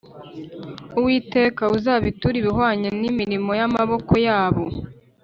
[0.97, 4.63] Uwiteka, Uzabiture ibihwanye n’imirimo y’amaboko yabo!